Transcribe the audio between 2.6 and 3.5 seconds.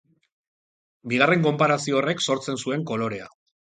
zuen kolorea.